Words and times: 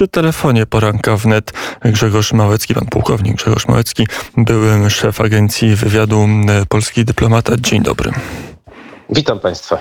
przy 0.00 0.08
telefonie 0.08 0.66
poranka 0.66 1.16
wnet 1.16 1.52
Grzegorz 1.84 2.32
Małecki, 2.32 2.74
pan 2.74 2.86
pułkownik 2.86 3.36
Grzegorz 3.36 3.68
Małecki, 3.68 4.06
były 4.36 4.90
szef 4.90 5.20
agencji 5.20 5.76
wywiadu 5.76 6.28
Polski 6.68 7.04
Dyplomata. 7.04 7.52
Dzień 7.58 7.82
dobry. 7.82 8.12
Witam 9.10 9.40
Państwa. 9.40 9.78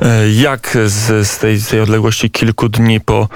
E, 0.00 0.30
jak 0.30 0.78
z, 0.86 1.28
z, 1.28 1.38
tej, 1.38 1.58
z 1.58 1.68
tej 1.68 1.80
odległości 1.80 2.30
kilku 2.30 2.68
dni 2.68 3.00
po 3.00 3.28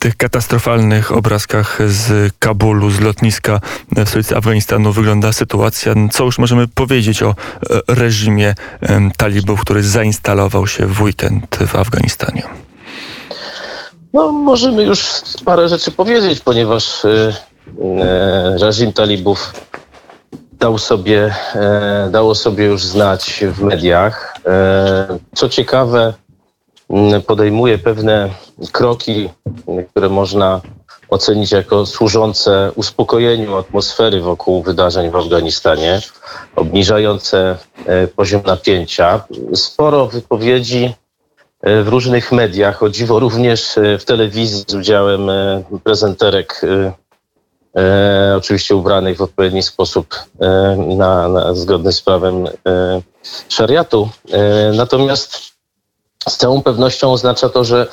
tych 0.00 0.16
katastrofalnych 0.16 1.12
obrazkach 1.12 1.78
z 1.86 2.32
Kabulu, 2.38 2.90
z 2.90 3.00
lotniska 3.00 3.60
w 3.92 4.08
stolicy 4.08 4.36
Afganistanu 4.36 4.92
wygląda 4.92 5.32
sytuacja? 5.32 5.94
Co 6.10 6.24
już 6.24 6.38
możemy 6.38 6.68
powiedzieć 6.68 7.22
o 7.22 7.30
e, 7.30 7.34
reżimie 7.88 8.54
talibów, 9.16 9.60
który 9.60 9.82
zainstalował 9.82 10.66
się 10.66 10.86
w 10.86 11.02
weekend 11.02 11.58
w 11.66 11.76
Afganistanie? 11.76 12.42
No, 14.12 14.32
możemy 14.32 14.82
już 14.82 15.10
parę 15.44 15.68
rzeczy 15.68 15.90
powiedzieć, 15.90 16.40
ponieważ 16.40 17.04
y, 17.04 17.34
reżim 18.60 18.92
talibów 18.92 19.52
dał 20.62 20.78
sobie, 20.78 21.34
e, 21.54 22.08
dało 22.10 22.34
sobie 22.34 22.64
już 22.64 22.84
znać 22.84 23.44
w 23.52 23.62
mediach. 23.62 24.34
E, 24.46 25.18
co 25.34 25.48
ciekawe, 25.48 26.14
podejmuje 27.26 27.78
pewne 27.78 28.28
kroki, 28.72 29.28
które 29.90 30.08
można 30.08 30.60
ocenić 31.08 31.52
jako 31.52 31.86
służące 31.86 32.72
uspokojeniu 32.74 33.56
atmosfery 33.56 34.20
wokół 34.20 34.62
wydarzeń 34.62 35.10
w 35.10 35.16
Afganistanie, 35.16 36.00
obniżające 36.56 37.56
e, 37.86 38.06
poziom 38.06 38.42
napięcia. 38.46 39.24
Sporo 39.54 40.06
wypowiedzi 40.06 40.94
w 41.62 41.88
różnych 41.88 42.32
mediach, 42.32 42.82
o 42.82 42.88
dziwo 42.88 43.20
również 43.20 43.78
w 43.98 44.04
telewizji 44.04 44.64
z 44.68 44.74
udziałem 44.74 45.30
prezenterek 45.84 46.60
e, 47.76 48.34
oczywiście 48.36 48.76
ubranych 48.76 49.16
w 49.16 49.22
odpowiedni 49.22 49.62
sposób 49.62 50.14
e, 50.40 50.76
na, 50.96 51.28
na, 51.28 51.54
zgodny 51.54 51.92
z 51.92 52.02
prawem 52.02 52.46
e, 52.46 52.50
szariatu. 53.48 54.08
E, 54.32 54.72
natomiast 54.76 55.52
z 56.28 56.36
całą 56.36 56.62
pewnością 56.62 57.12
oznacza 57.12 57.48
to, 57.48 57.64
że 57.64 57.86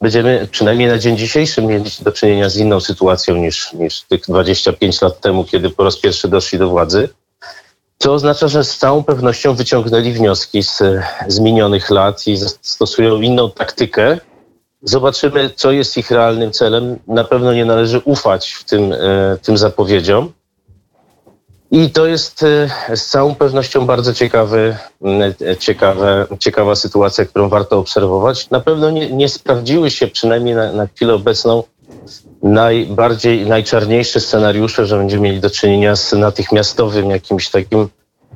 będziemy 0.00 0.48
przynajmniej 0.50 0.88
na 0.88 0.98
dzień 0.98 1.16
dzisiejszy 1.16 1.62
mieli 1.62 1.90
do 2.00 2.12
czynienia 2.12 2.48
z 2.48 2.56
inną 2.56 2.80
sytuacją 2.80 3.36
niż, 3.36 3.72
niż 3.72 4.02
tych 4.02 4.20
25 4.28 5.02
lat 5.02 5.20
temu, 5.20 5.44
kiedy 5.44 5.70
po 5.70 5.84
raz 5.84 5.96
pierwszy 5.96 6.28
doszli 6.28 6.58
do 6.58 6.68
władzy. 6.68 7.08
To 7.98 8.12
oznacza, 8.12 8.48
że 8.48 8.64
z 8.64 8.78
całą 8.78 9.04
pewnością 9.04 9.54
wyciągnęli 9.54 10.12
wnioski 10.12 10.62
z, 10.62 10.82
z 11.28 11.38
minionych 11.40 11.90
lat 11.90 12.26
i 12.26 12.36
stosują 12.62 13.20
inną 13.20 13.50
taktykę, 13.50 14.18
Zobaczymy, 14.82 15.50
co 15.56 15.72
jest 15.72 15.96
ich 15.98 16.10
realnym 16.10 16.52
celem. 16.52 16.98
Na 17.06 17.24
pewno 17.24 17.54
nie 17.54 17.64
należy 17.64 17.98
ufać 17.98 18.52
w 18.52 18.64
tym, 18.64 18.92
e, 18.92 18.96
tym 19.42 19.58
zapowiedziom. 19.58 20.32
I 21.70 21.90
to 21.90 22.06
jest 22.06 22.42
e, 22.42 22.96
z 22.96 23.06
całą 23.06 23.34
pewnością 23.34 23.86
bardzo 23.86 24.14
ciekawy, 24.14 24.76
e, 25.40 25.56
ciekawe, 25.56 26.26
ciekawa 26.38 26.74
sytuacja, 26.74 27.24
którą 27.24 27.48
warto 27.48 27.78
obserwować. 27.78 28.50
Na 28.50 28.60
pewno 28.60 28.90
nie, 28.90 29.10
nie 29.10 29.28
sprawdziły 29.28 29.90
się, 29.90 30.06
przynajmniej 30.06 30.54
na, 30.54 30.72
na 30.72 30.86
chwilę 30.86 31.14
obecną, 31.14 31.62
najbardziej, 32.46 33.46
najczarniejsze 33.46 34.20
scenariusze, 34.20 34.86
że 34.86 34.96
będziemy 34.96 35.22
mieli 35.22 35.40
do 35.40 35.50
czynienia 35.50 35.96
z 35.96 36.12
natychmiastowym 36.12 37.10
jakimś 37.10 37.48
takim 37.50 37.88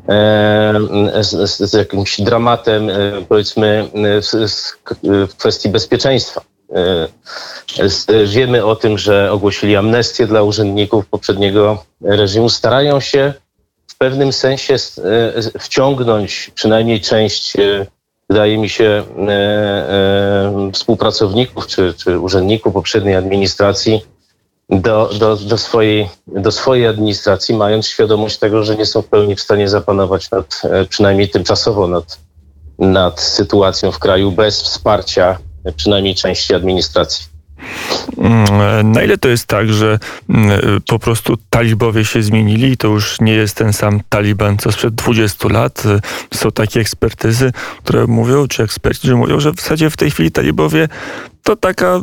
E, 0.08 1.22
z, 1.25 1.61
z, 1.61 1.72
jakimś 1.72 2.20
dramatem, 2.20 2.91
e, 2.91 2.94
powiedzmy, 3.28 3.91
w 5.28 5.36
kwestii 5.36 5.69
bezpieczeństwa. 5.69 6.41
E, 6.75 7.08
wiemy 8.27 8.64
o 8.64 8.77
tym, 8.77 8.98
że 8.98 9.33
ogłosili 9.33 9.77
amnestię 9.77 10.27
dla 10.27 10.42
urzędników 10.42 11.06
poprzedniego 11.06 11.84
reżimu. 12.00 12.48
Starają 12.48 13.00
się 13.00 13.34
w 13.86 13.98
pewnym 13.98 14.33
sensie 14.33 14.77
wciągnąć 15.58 16.51
przynajmniej 16.55 17.01
część, 17.01 17.56
wydaje 18.30 18.58
mi 18.58 18.68
się, 18.68 19.05
współpracowników 20.73 21.67
czy, 21.67 21.95
czy 21.95 22.18
urzędników 22.18 22.73
poprzedniej 22.73 23.17
administracji 23.17 24.01
do, 24.68 25.11
do, 25.18 25.36
do, 25.36 25.58
swojej, 25.58 26.08
do 26.27 26.52
swojej 26.52 26.86
administracji, 26.86 27.55
mając 27.55 27.86
świadomość 27.86 28.39
tego, 28.39 28.64
że 28.64 28.77
nie 28.77 28.86
są 28.86 29.02
w 29.02 29.07
pełni 29.07 29.36
w 29.36 29.41
stanie 29.41 29.68
zapanować 29.68 30.30
nad, 30.30 30.63
e, 30.64 30.85
przynajmniej 30.85 31.29
tymczasowo 31.29 31.89
nad, 31.89 32.18
nad 32.79 33.20
sytuacją 33.20 33.92
w 33.92 33.98
kraju 33.98 34.33
bez 34.33 34.62
wsparcia 34.62 35.39
przynajmniej 35.77 36.14
części 36.14 36.55
administracji. 36.55 37.39
Mm, 38.19 38.93
na 38.93 39.03
ile 39.03 39.19
to 39.19 39.29
jest 39.29 39.47
tak, 39.47 39.73
że 39.73 39.98
mm, 40.29 40.81
po 40.89 40.98
prostu 40.98 41.37
talibowie 41.51 42.05
się 42.05 42.23
zmienili 42.23 42.73
i 42.73 42.77
to 42.77 42.89
już 42.89 43.21
nie 43.21 43.33
jest 43.33 43.57
ten 43.57 43.73
sam 43.73 44.01
taliban 44.09 44.59
co 44.59 44.73
sprzed 44.73 44.95
20 44.95 45.48
lat? 45.48 45.83
Są 46.35 46.51
takie 46.51 46.81
ekspertyzy, 46.81 47.53
które 47.85 48.07
mówią, 48.07 48.48
czy 48.48 48.63
eksperci, 48.63 49.07
że 49.07 49.17
mówią, 49.17 49.41
że 49.41 49.53
w 49.53 49.61
zasadzie 49.61 49.91
w 49.91 49.97
tej 49.97 50.11
chwili 50.11 50.31
talibowie 50.31 50.89
to 51.43 51.57
taka 51.57 52.01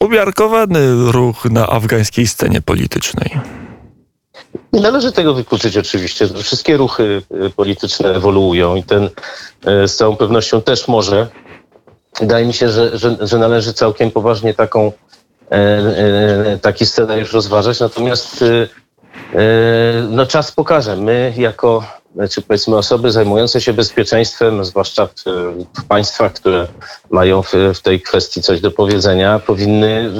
umiarkowany 0.00 1.12
ruch 1.12 1.44
na 1.44 1.68
afgańskiej 1.68 2.26
scenie 2.26 2.62
politycznej. 2.62 3.40
Nie 4.72 4.80
należy 4.80 5.12
tego 5.12 5.34
wykluczyć 5.34 5.76
oczywiście. 5.76 6.28
Wszystkie 6.42 6.76
ruchy 6.76 7.22
polityczne 7.56 8.14
ewoluują 8.14 8.76
i 8.76 8.82
ten 8.82 9.08
z 9.64 9.96
całą 9.96 10.16
pewnością 10.16 10.62
też 10.62 10.88
może. 10.88 11.28
Wydaje 12.20 12.46
mi 12.46 12.54
się, 12.54 12.68
że, 12.68 12.98
że, 12.98 13.16
że 13.20 13.38
należy 13.38 13.72
całkiem 13.72 14.10
poważnie 14.10 14.54
taką, 14.54 14.92
e, 15.50 15.54
e, 15.54 16.58
taki 16.58 16.86
scenariusz 16.86 17.32
rozważać. 17.32 17.80
Natomiast 17.80 18.42
y, 18.42 18.68
no, 20.10 20.26
czas 20.26 20.52
pokaże. 20.52 20.96
My 20.96 21.32
jako 21.36 21.84
czy 22.30 22.42
powiedzmy 22.42 22.76
osoby 22.76 23.10
zajmujące 23.10 23.60
się 23.60 23.72
bezpieczeństwem, 23.72 24.64
zwłaszcza 24.64 25.06
w, 25.06 25.12
w 25.80 25.84
państwach, 25.88 26.32
które 26.32 26.66
mają 27.10 27.42
w, 27.42 27.52
w, 27.74 27.80
tej 27.80 28.00
kwestii 28.00 28.42
coś 28.42 28.60
do 28.60 28.70
powiedzenia, 28.70 29.38
powinny 29.38 30.10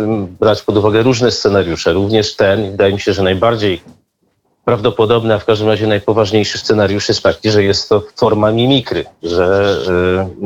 brać 0.41 0.63
pod 0.63 0.77
uwagę 0.77 1.03
różne 1.03 1.31
scenariusze, 1.31 1.93
również 1.93 2.37
ten. 2.37 2.71
Wydaje 2.71 2.93
mi 2.93 3.01
się, 3.01 3.13
że 3.13 3.23
najbardziej 3.23 3.83
prawdopodobny, 4.71 5.35
a 5.35 5.39
w 5.39 5.45
każdym 5.45 5.69
razie 5.69 5.87
najpoważniejszy 5.87 6.59
scenariusz 6.59 7.09
jest 7.09 7.23
taki, 7.23 7.51
że 7.51 7.65
jest 7.65 7.89
to 7.89 8.03
forma 8.17 8.53
mimikry, 8.53 9.05
że, 9.23 9.79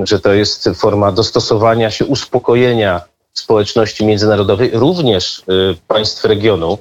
y, 0.02 0.06
że 0.06 0.20
to 0.20 0.32
jest 0.32 0.68
forma 0.74 1.12
dostosowania 1.12 1.90
się, 1.90 2.04
uspokojenia 2.04 3.00
społeczności 3.32 4.06
międzynarodowej, 4.06 4.70
również 4.72 5.38
y, 5.38 5.42
państw 5.88 6.24
regionu, 6.24 6.78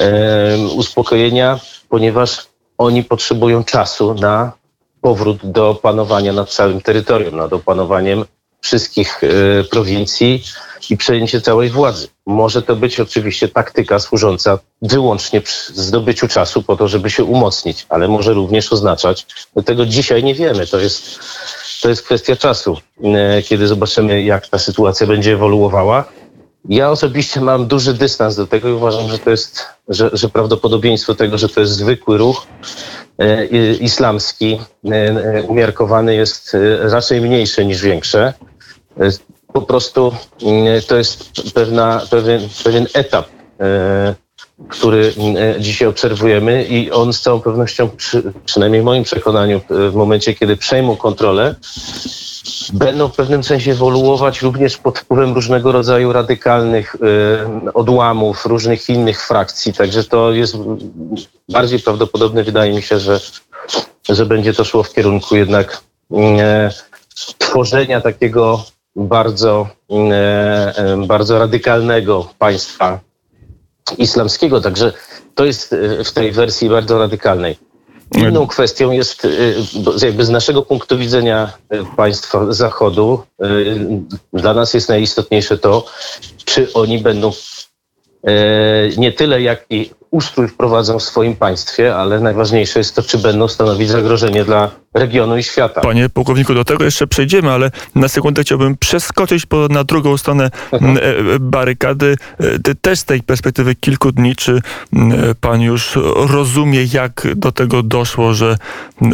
y, 0.00 0.74
uspokojenia, 0.76 1.60
ponieważ 1.88 2.46
oni 2.78 3.04
potrzebują 3.04 3.64
czasu 3.64 4.14
na 4.14 4.52
powrót 5.00 5.38
do 5.42 5.74
panowania 5.74 6.32
nad 6.32 6.50
całym 6.50 6.80
terytorium, 6.80 7.36
nad 7.36 7.52
opanowaniem 7.52 8.24
wszystkich 8.64 9.24
y, 9.24 9.64
prowincji 9.70 10.42
i 10.90 10.96
przejęcie 10.96 11.40
całej 11.40 11.70
władzy. 11.70 12.08
Może 12.26 12.62
to 12.62 12.76
być 12.76 13.00
oczywiście 13.00 13.48
taktyka 13.48 13.98
służąca 13.98 14.58
wyłącznie 14.82 15.42
zdobyciu 15.74 16.28
czasu 16.28 16.62
po 16.62 16.76
to, 16.76 16.88
żeby 16.88 17.10
się 17.10 17.24
umocnić, 17.24 17.86
ale 17.88 18.08
może 18.08 18.32
również 18.32 18.72
oznaczać, 18.72 19.26
no 19.56 19.62
tego 19.62 19.86
dzisiaj 19.86 20.24
nie 20.24 20.34
wiemy, 20.34 20.66
to 20.66 20.78
jest, 20.78 21.20
to 21.82 21.88
jest 21.88 22.02
kwestia 22.02 22.36
czasu, 22.36 22.76
y, 23.38 23.42
kiedy 23.42 23.66
zobaczymy, 23.66 24.22
jak 24.22 24.48
ta 24.48 24.58
sytuacja 24.58 25.06
będzie 25.06 25.32
ewoluowała. 25.32 26.04
Ja 26.68 26.90
osobiście 26.90 27.40
mam 27.40 27.66
duży 27.66 27.94
dystans 27.94 28.36
do 28.36 28.46
tego 28.46 28.68
i 28.68 28.72
uważam, 28.72 29.08
że 29.08 29.18
to 29.18 29.30
jest, 29.30 29.66
że, 29.88 30.10
że 30.12 30.28
prawdopodobieństwo 30.28 31.14
tego, 31.14 31.38
że 31.38 31.48
to 31.48 31.60
jest 31.60 31.72
zwykły 31.72 32.18
ruch 32.18 32.46
e, 33.18 33.46
islamski, 33.74 34.60
e, 34.84 35.42
umiarkowany 35.42 36.14
jest 36.14 36.54
e, 36.54 36.88
raczej 36.88 37.20
mniejsze 37.20 37.64
niż 37.64 37.82
większe. 37.82 38.32
E, 39.00 39.10
po 39.54 39.62
prostu 39.62 40.12
e, 40.76 40.82
to 40.82 40.96
jest 40.96 41.32
pewna, 41.54 42.00
pewien, 42.10 42.40
pewien 42.64 42.86
etap, 42.94 43.26
e, 43.60 44.14
który 44.68 45.12
e, 45.36 45.60
dzisiaj 45.60 45.88
obserwujemy 45.88 46.64
i 46.64 46.90
on 46.90 47.12
z 47.12 47.20
całą 47.20 47.40
pewnością, 47.40 47.88
przy, 47.88 48.32
przynajmniej 48.44 48.82
w 48.82 48.84
moim 48.84 49.04
przekonaniu, 49.04 49.60
w 49.70 49.94
momencie, 49.94 50.34
kiedy 50.34 50.56
przejmą 50.56 50.96
kontrolę, 50.96 51.54
będą 52.72 53.08
w 53.08 53.16
pewnym 53.16 53.44
sensie 53.44 53.72
ewoluować 53.72 54.42
również 54.42 54.76
pod 54.76 54.98
wpływem 54.98 55.34
różnego 55.34 55.72
rodzaju 55.72 56.12
radykalnych 56.12 56.96
odłamów, 57.74 58.46
różnych 58.46 58.88
innych 58.88 59.26
frakcji. 59.26 59.72
Także 59.72 60.04
to 60.04 60.32
jest 60.32 60.56
bardziej 61.48 61.80
prawdopodobne, 61.80 62.44
wydaje 62.44 62.72
mi 62.72 62.82
się, 62.82 62.98
że, 62.98 63.20
że 64.08 64.26
będzie 64.26 64.54
to 64.54 64.64
szło 64.64 64.82
w 64.82 64.94
kierunku 64.94 65.36
jednak 65.36 65.82
y, 66.12 66.16
tworzenia 67.38 68.00
takiego 68.00 68.64
bardzo, 68.96 69.68
y, 71.02 71.06
bardzo 71.06 71.38
radykalnego 71.38 72.28
państwa 72.38 73.00
islamskiego. 73.98 74.60
Także 74.60 74.92
to 75.34 75.44
jest 75.44 75.74
w 76.04 76.12
tej 76.12 76.32
wersji 76.32 76.68
bardzo 76.68 76.98
radykalnej. 76.98 77.58
Inną 78.16 78.46
kwestią 78.46 78.90
jest, 78.90 79.26
jakby 80.02 80.24
z 80.24 80.30
naszego 80.30 80.62
punktu 80.62 80.98
widzenia 80.98 81.52
państwa 81.96 82.52
Zachodu, 82.52 83.22
dla 84.32 84.54
nas 84.54 84.74
jest 84.74 84.88
najistotniejsze 84.88 85.58
to, 85.58 85.86
czy 86.44 86.72
oni 86.72 86.98
będą 86.98 87.32
nie 88.96 89.12
tyle 89.12 89.42
jak 89.42 89.66
i 89.70 89.90
ustrój 90.14 90.48
wprowadzą 90.48 90.98
w 90.98 91.02
swoim 91.02 91.36
państwie, 91.36 91.96
ale 91.96 92.20
najważniejsze 92.20 92.78
jest 92.80 92.96
to, 92.96 93.02
czy 93.02 93.18
będą 93.18 93.48
stanowić 93.48 93.88
zagrożenie 93.88 94.44
dla 94.44 94.70
regionu 94.94 95.36
i 95.36 95.42
świata. 95.42 95.80
Panie 95.80 96.08
pułkowniku, 96.08 96.54
do 96.54 96.64
tego 96.64 96.84
jeszcze 96.84 97.06
przejdziemy, 97.06 97.50
ale 97.50 97.70
na 97.94 98.08
sekundę 98.08 98.42
chciałbym 98.42 98.76
przeskoczyć 98.76 99.46
po, 99.46 99.68
na 99.68 99.84
drugą 99.84 100.16
stronę 100.16 100.50
mhm. 100.72 100.96
E, 100.96 101.38
barykady. 101.38 102.16
E, 102.40 102.74
też 102.74 102.98
z 102.98 103.04
tej 103.04 103.22
perspektywy 103.22 103.74
kilku 103.74 104.12
dni, 104.12 104.36
czy 104.36 104.60
pan 105.40 105.60
już 105.60 105.98
rozumie, 106.16 106.84
jak 106.92 107.26
do 107.36 107.52
tego 107.52 107.82
doszło, 107.82 108.34
że 108.34 108.56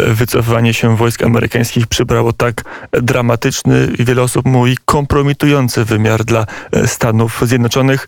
wycofywanie 0.08 0.74
się 0.74 0.96
wojsk 0.96 1.22
amerykańskich 1.22 1.86
przybrało 1.86 2.32
tak 2.32 2.64
dramatyczny 2.92 3.88
i 3.98 4.04
wiele 4.04 4.22
osób 4.22 4.46
mówi 4.46 4.76
kompromitujący 4.84 5.84
wymiar 5.84 6.24
dla 6.24 6.46
e, 6.72 6.86
Stanów 6.86 7.40
Zjednoczonych. 7.42 8.06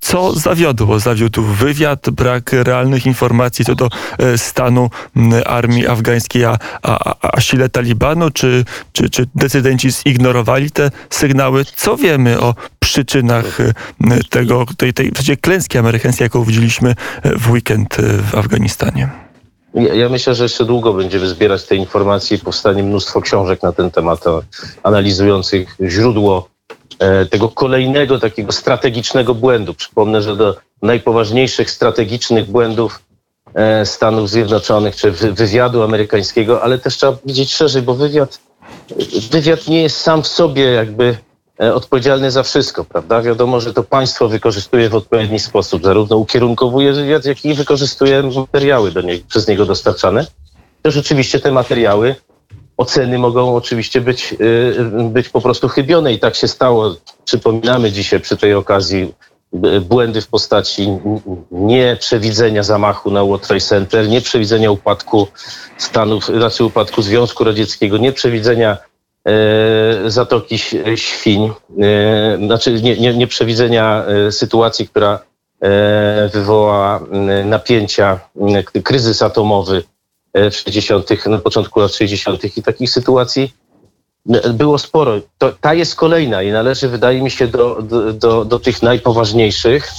Co 0.00 0.32
zawiodło? 0.32 0.98
Zawiódł 0.98 1.42
wywiad, 1.42 2.10
brak 2.24 2.52
realnych 2.52 3.06
informacji 3.06 3.64
co 3.64 3.74
do 3.74 3.88
stanu 4.36 4.90
armii 5.46 5.86
afgańskiej, 5.86 6.44
a, 6.44 6.58
a 6.82 7.14
a, 7.32 7.40
sile 7.40 7.68
Talibanu, 7.68 8.30
czy, 8.30 8.64
czy, 8.92 9.10
czy 9.10 9.26
decydenci 9.34 9.90
zignorowali 9.90 10.70
te 10.70 10.90
sygnały? 11.10 11.64
Co 11.64 11.96
wiemy 11.96 12.40
o 12.40 12.54
przyczynach 12.80 13.60
e, 13.60 13.72
tego, 14.30 14.66
tej, 14.76 14.94
tej 14.94 15.10
w 15.10 15.40
klęski 15.40 15.78
amerykańskiej, 15.78 16.24
jaką 16.24 16.44
widzieliśmy 16.44 16.90
e, 16.90 17.38
w 17.38 17.50
weekend 17.50 17.98
e, 17.98 18.02
w 18.02 18.34
Afganistanie? 18.34 19.08
Ja 19.74 20.08
myślę, 20.08 20.34
że 20.34 20.42
jeszcze 20.42 20.64
długo 20.64 20.92
będziemy 20.92 21.26
zbierać 21.26 21.64
te 21.64 21.76
informacje 21.76 22.36
i 22.36 22.40
powstanie 22.40 22.82
mnóstwo 22.82 23.20
książek 23.20 23.62
na 23.62 23.72
ten 23.72 23.90
temat, 23.90 24.24
analizujących 24.82 25.76
źródło 25.82 26.48
tego 27.30 27.48
kolejnego 27.48 28.18
takiego 28.18 28.52
strategicznego 28.52 29.34
błędu. 29.34 29.74
Przypomnę, 29.74 30.22
że 30.22 30.36
do 30.36 30.56
najpoważniejszych 30.82 31.70
strategicznych 31.70 32.50
błędów 32.50 33.00
E, 33.54 33.86
Stanów 33.86 34.30
Zjednoczonych 34.30 34.96
czy 34.96 35.10
wywiadu 35.10 35.82
amerykańskiego, 35.82 36.62
ale 36.62 36.78
też 36.78 36.96
trzeba 36.96 37.16
widzieć 37.24 37.54
szerzej, 37.54 37.82
bo 37.82 37.94
wywiad, 37.94 38.40
wywiad 39.30 39.68
nie 39.68 39.82
jest 39.82 39.96
sam 39.96 40.22
w 40.22 40.26
sobie 40.26 40.64
jakby 40.64 41.16
e, 41.60 41.74
odpowiedzialny 41.74 42.30
za 42.30 42.42
wszystko, 42.42 42.84
prawda? 42.84 43.22
Wiadomo, 43.22 43.60
że 43.60 43.74
to 43.74 43.82
państwo 43.82 44.28
wykorzystuje 44.28 44.88
w 44.88 44.94
odpowiedni 44.94 45.38
sposób, 45.38 45.84
zarówno 45.84 46.16
ukierunkowuje 46.16 46.92
wywiad, 46.92 47.24
jak 47.24 47.44
i 47.44 47.54
wykorzystuje 47.54 48.22
materiały 48.22 48.92
do 48.92 49.00
niego, 49.00 49.24
przez 49.28 49.48
niego 49.48 49.66
dostarczane. 49.66 50.26
Też 50.82 50.96
oczywiście 50.96 51.40
te 51.40 51.52
materiały, 51.52 52.14
oceny 52.76 53.18
mogą 53.18 53.56
oczywiście 53.56 54.00
być, 54.00 54.34
e, 55.00 55.04
być 55.04 55.28
po 55.28 55.40
prostu 55.40 55.68
chybione 55.68 56.12
i 56.12 56.18
tak 56.18 56.34
się 56.34 56.48
stało. 56.48 56.96
Przypominamy 57.24 57.92
dzisiaj 57.92 58.20
przy 58.20 58.36
tej 58.36 58.54
okazji 58.54 59.14
błędy 59.80 60.20
w 60.20 60.28
postaci 60.28 60.88
nieprzewidzenia 61.50 62.62
zamachu 62.62 63.10
na 63.10 63.24
World 63.24 63.46
Trade 63.46 63.60
Center, 63.60 64.08
nieprzewidzenia 64.08 64.70
upadku 64.70 65.26
Stanów, 65.78 66.24
znaczy 66.24 66.64
upadku 66.64 67.02
Związku 67.02 67.44
Radzieckiego, 67.44 67.98
nieprzewidzenia 67.98 68.76
e, 69.24 70.10
Zatoki 70.10 70.58
Świń, 70.96 71.50
e, 71.80 72.36
znaczy 72.46 72.82
nie, 72.82 72.96
nie, 72.96 73.14
nieprzewidzenia 73.14 74.04
sytuacji, 74.30 74.88
która 74.88 75.18
e, 75.60 76.28
wywołała 76.32 76.98
e, 76.98 77.44
napięcia, 77.44 78.20
kryzys 78.84 79.22
atomowy 79.22 79.82
60., 80.50 81.26
na 81.26 81.38
początku 81.38 81.80
lat 81.80 81.94
60. 81.94 82.56
i 82.58 82.62
takich 82.62 82.90
sytuacji 82.90 83.54
było 84.54 84.78
sporo. 84.78 85.20
To, 85.38 85.52
ta 85.60 85.74
jest 85.74 85.94
kolejna 85.96 86.42
i 86.42 86.52
należy, 86.52 86.88
wydaje 86.88 87.22
mi 87.22 87.30
się, 87.30 87.46
do, 87.46 87.82
do, 88.12 88.44
do 88.44 88.58
tych 88.58 88.82
najpoważniejszych. 88.82 89.86
E, 89.86 89.90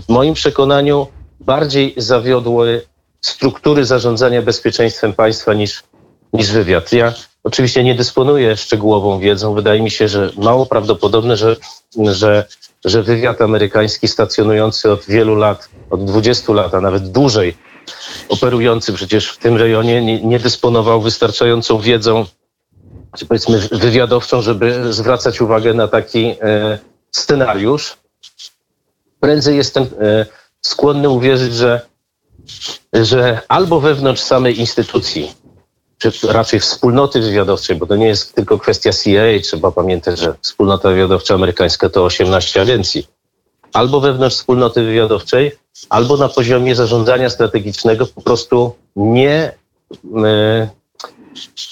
w 0.00 0.08
moim 0.08 0.34
przekonaniu 0.34 1.06
bardziej 1.40 1.94
zawiodły 1.96 2.82
struktury 3.20 3.84
zarządzania 3.84 4.42
bezpieczeństwem 4.42 5.12
państwa 5.12 5.54
niż, 5.54 5.82
niż 6.32 6.52
wywiad. 6.52 6.92
Ja 6.92 7.14
oczywiście 7.44 7.84
nie 7.84 7.94
dysponuję 7.94 8.56
szczegółową 8.56 9.18
wiedzą. 9.18 9.54
Wydaje 9.54 9.82
mi 9.82 9.90
się, 9.90 10.08
że 10.08 10.30
mało 10.36 10.66
prawdopodobne, 10.66 11.36
że, 11.36 11.56
że, 12.12 12.46
że 12.84 13.02
wywiad 13.02 13.40
amerykański 13.40 14.08
stacjonujący 14.08 14.92
od 14.92 15.04
wielu 15.04 15.34
lat, 15.34 15.68
od 15.90 16.04
20 16.04 16.52
lat, 16.52 16.74
a 16.74 16.80
nawet 16.80 17.08
dłużej, 17.12 17.56
operujący 18.28 18.92
przecież 18.92 19.30
w 19.30 19.36
tym 19.36 19.56
rejonie, 19.56 20.02
nie, 20.02 20.22
nie 20.22 20.38
dysponował 20.38 21.00
wystarczającą 21.00 21.78
wiedzą 21.78 22.26
czy 23.16 23.26
powiedzmy 23.26 23.58
wywiadowczą, 23.58 24.42
żeby 24.42 24.92
zwracać 24.92 25.40
uwagę 25.40 25.74
na 25.74 25.88
taki 25.88 26.34
e, 26.40 26.78
scenariusz. 27.10 27.96
Prędzej 29.20 29.56
jestem 29.56 29.84
e, 30.00 30.26
skłonny 30.60 31.08
uwierzyć, 31.08 31.54
że, 31.54 31.80
że 32.92 33.40
albo 33.48 33.80
wewnątrz 33.80 34.22
samej 34.22 34.60
instytucji, 34.60 35.34
czy 35.98 36.12
raczej 36.22 36.60
wspólnoty 36.60 37.20
wywiadowczej, 37.20 37.76
bo 37.76 37.86
to 37.86 37.96
nie 37.96 38.06
jest 38.06 38.34
tylko 38.34 38.58
kwestia 38.58 38.92
CIA, 38.92 39.22
trzeba 39.42 39.72
pamiętać, 39.72 40.18
że 40.18 40.34
wspólnota 40.42 40.90
wywiadowcza 40.90 41.34
amerykańska 41.34 41.88
to 41.88 42.04
18 42.04 42.62
agencji. 42.62 43.06
Albo 43.72 44.00
wewnątrz 44.00 44.36
wspólnoty 44.36 44.82
wywiadowczej, 44.82 45.52
albo 45.88 46.16
na 46.16 46.28
poziomie 46.28 46.74
zarządzania 46.74 47.30
strategicznego 47.30 48.06
po 48.06 48.22
prostu 48.22 48.74
nie 48.96 49.52
e, 50.24 50.68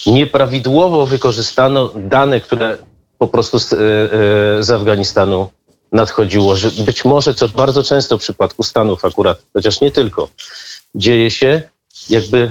nieprawidłowo 0.07 1.07
wykorzystano 1.07 1.91
dane, 1.97 2.41
które 2.41 2.79
po 3.19 3.29
prostu 3.29 3.59
z, 3.59 3.73
e, 3.73 3.77
e, 3.77 3.79
z 4.63 4.71
Afganistanu 4.71 5.51
nadchodziło, 5.93 6.57
że 6.57 6.71
być 6.71 7.05
może, 7.05 7.35
co 7.35 7.49
bardzo 7.49 7.83
często 7.83 8.19
w 8.19 8.21
przypadku 8.21 8.63
Stanów 8.63 9.05
akurat, 9.05 9.43
chociaż 9.53 9.81
nie 9.81 9.91
tylko, 9.91 10.29
dzieje 10.95 11.31
się 11.31 11.63
jakby 12.11 12.51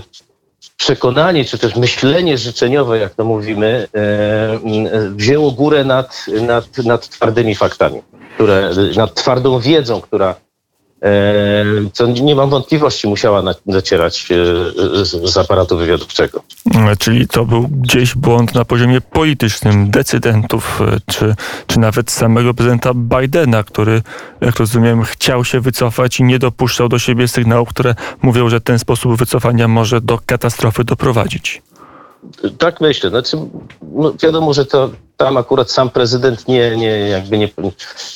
przekonanie, 0.77 1.45
czy 1.45 1.57
też 1.57 1.75
myślenie 1.75 2.37
życzeniowe, 2.37 2.97
jak 2.97 3.13
to 3.13 3.25
mówimy, 3.25 3.87
e, 3.95 4.59
wzięło 5.09 5.51
górę 5.51 5.83
nad, 5.83 6.25
nad, 6.41 6.77
nad 6.77 7.09
twardymi 7.09 7.55
faktami, 7.55 8.01
które, 8.35 8.71
nad 8.95 9.13
twardą 9.13 9.59
wiedzą, 9.59 10.01
która 10.01 10.35
co 11.93 12.07
nie 12.07 12.35
mam 12.35 12.49
wątpliwości 12.49 13.07
musiała 13.07 13.43
docierać 13.65 14.27
e, 14.31 15.05
z 15.05 15.37
aparatu 15.37 15.77
wywiadowczego. 15.77 16.43
Czyli 16.99 17.27
to 17.27 17.45
był 17.45 17.67
gdzieś 17.67 18.15
błąd 18.15 18.55
na 18.55 18.65
poziomie 18.65 19.01
politycznym 19.01 19.91
decydentów, 19.91 20.81
e, 20.81 20.97
czy, 21.05 21.35
czy 21.67 21.79
nawet 21.79 22.11
samego 22.11 22.53
prezydenta 22.53 22.91
Bidena, 22.93 23.63
który, 23.63 24.01
jak 24.41 24.59
rozumiem, 24.59 25.03
chciał 25.03 25.45
się 25.45 25.59
wycofać 25.59 26.19
i 26.19 26.23
nie 26.23 26.39
dopuszczał 26.39 26.89
do 26.89 26.99
siebie 26.99 27.27
sygnałów, 27.27 27.69
które 27.69 27.95
mówią, 28.21 28.49
że 28.49 28.61
ten 28.61 28.79
sposób 28.79 29.17
wycofania 29.17 29.67
może 29.67 30.01
do 30.01 30.19
katastrofy 30.25 30.83
doprowadzić. 30.83 31.61
Tak 32.57 32.81
myślę. 32.81 33.09
Znaczy, 33.09 33.37
no 33.81 34.13
wiadomo, 34.23 34.53
że 34.53 34.65
to 34.65 34.89
tam 35.17 35.37
akurat 35.37 35.71
sam 35.71 35.89
prezydent 35.89 36.47
nie, 36.47 36.77
nie, 36.77 36.87
jakby 36.87 37.37
nie, 37.37 37.49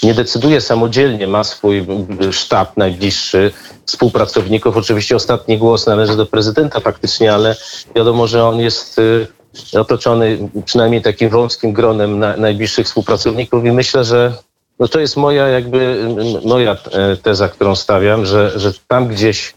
nie 0.03 0.13
decyduje 0.13 0.61
samodzielnie, 0.61 1.27
ma 1.27 1.43
swój 1.43 1.85
sztab 2.31 2.77
najbliższy 2.77 3.51
współpracowników. 3.85 4.77
Oczywiście 4.77 5.15
ostatni 5.15 5.57
głos 5.57 5.85
należy 5.85 6.17
do 6.17 6.25
prezydenta 6.25 6.79
faktycznie, 6.79 7.33
ale 7.33 7.55
wiadomo, 7.95 8.27
że 8.27 8.45
on 8.45 8.59
jest 8.59 8.99
y, 8.99 9.27
otoczony 9.73 10.49
przynajmniej 10.65 11.01
takim 11.01 11.29
wąskim 11.29 11.73
gronem 11.73 12.19
na, 12.19 12.37
najbliższych 12.37 12.85
współpracowników 12.85 13.65
i 13.65 13.71
myślę, 13.71 14.03
że 14.03 14.33
no 14.79 14.87
to 14.87 14.99
jest 14.99 15.17
moja 15.17 15.47
jakby 15.47 16.07
moja 16.45 16.71
e, 16.71 17.17
teza, 17.17 17.49
którą 17.49 17.75
stawiam, 17.75 18.25
że, 18.25 18.59
że 18.59 18.73
tam 18.87 19.07
gdzieś 19.07 19.53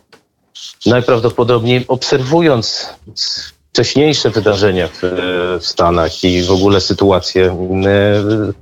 najprawdopodobniej 0.87 1.85
obserwując 1.89 2.89
wcześniejsze 3.73 4.31
wydarzenia 4.31 4.89
w, 4.89 5.01
w 5.61 5.67
Stanach 5.67 6.25
i 6.25 6.43
w 6.43 6.51
ogóle 6.51 6.81
sytuację, 6.81 7.69
e, 7.87 8.53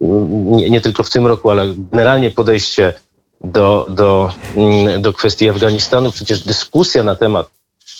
nie, 0.00 0.70
nie, 0.70 0.80
tylko 0.80 1.02
w 1.02 1.10
tym 1.10 1.26
roku, 1.26 1.50
ale 1.50 1.74
generalnie 1.92 2.30
podejście 2.30 2.94
do, 3.40 3.86
do, 3.90 4.32
mm, 4.56 5.02
do 5.02 5.12
kwestii 5.12 5.48
Afganistanu, 5.48 6.12
przecież 6.12 6.40
dyskusja 6.40 7.02
na 7.02 7.16
temat 7.16 7.50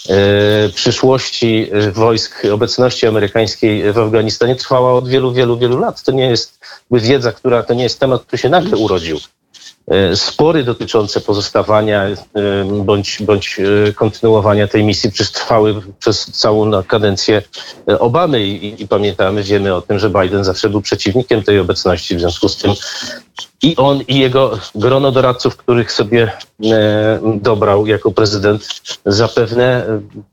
e, 0.08 0.68
przyszłości 0.74 1.70
wojsk, 1.92 2.42
obecności 2.52 3.06
amerykańskiej 3.06 3.92
w 3.92 3.98
Afganistanie 3.98 4.56
trwała 4.56 4.92
od 4.92 5.08
wielu, 5.08 5.32
wielu, 5.32 5.58
wielu 5.58 5.78
lat. 5.78 6.02
To 6.02 6.12
nie 6.12 6.26
jest 6.26 6.58
wiedza, 6.90 7.32
która, 7.32 7.62
to 7.62 7.74
nie 7.74 7.82
jest 7.82 8.00
temat, 8.00 8.22
który 8.22 8.38
się 8.38 8.48
nagle 8.48 8.76
urodził. 8.76 9.18
Spory 10.14 10.64
dotyczące 10.64 11.20
pozostawania 11.20 12.06
bądź, 12.84 13.22
bądź 13.22 13.60
kontynuowania 13.94 14.68
tej 14.68 14.84
misji 14.84 15.10
przecież 15.12 15.32
trwały 15.32 15.82
przez 15.98 16.26
całą 16.26 16.82
kadencję 16.82 17.42
Obamy. 17.98 18.46
I, 18.46 18.82
i, 18.82 18.88
pamiętamy, 18.88 19.42
wiemy 19.42 19.74
o 19.74 19.82
tym, 19.82 19.98
że 19.98 20.10
Biden 20.10 20.44
zawsze 20.44 20.68
był 20.68 20.80
przeciwnikiem 20.80 21.42
tej 21.42 21.58
obecności, 21.58 22.16
w 22.16 22.20
związku 22.20 22.48
z 22.48 22.56
tym 22.56 22.72
i 23.62 23.76
on 23.76 24.00
i 24.08 24.18
jego 24.18 24.58
grono 24.74 25.12
doradców, 25.12 25.56
których 25.56 25.92
sobie 25.92 26.32
dobrał 27.40 27.86
jako 27.86 28.10
prezydent, 28.10 28.68
zapewne 29.06 29.86